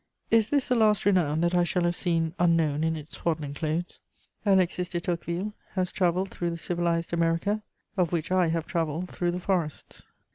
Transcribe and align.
Is 0.31 0.49
this 0.49 0.67
the 0.67 0.73
last 0.75 1.05
renown 1.05 1.41
that 1.41 1.53
I 1.53 1.63
shall 1.63 1.83
have 1.83 1.95
seen 1.95 2.33
unknown 2.39 2.83
in 2.83 2.95
its 2.95 3.11
swaddling 3.17 3.53
clothes? 3.53 3.99
Alexis 4.47 4.89
de 4.89 4.99
Tocqueville 4.99 5.53
has 5.73 5.91
travelled 5.91 6.31
through 6.31 6.49
the 6.49 6.57
civilized 6.57 7.13
America, 7.13 7.61
of 7.97 8.11
which 8.11 8.31
I 8.31 8.47
have 8.47 8.65
travelled 8.65 9.09
through 9.11 9.29
the 9.29 9.39
forests. 9.39 10.09